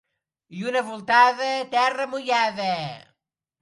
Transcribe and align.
Lluna 0.59 0.81
voltada, 0.89 1.51
terra 1.77 2.11
mullada. 2.11 2.77